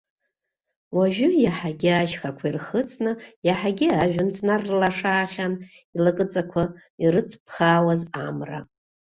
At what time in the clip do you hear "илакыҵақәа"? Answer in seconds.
5.95-6.63